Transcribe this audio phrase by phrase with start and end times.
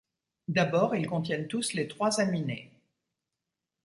[0.47, 2.71] D’abord, ils contiennent tous les trois aminés.